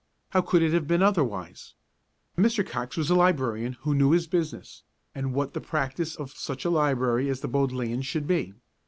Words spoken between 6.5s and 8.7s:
a library as the Bodleian should be.